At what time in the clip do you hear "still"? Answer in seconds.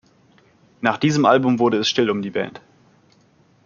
1.87-2.09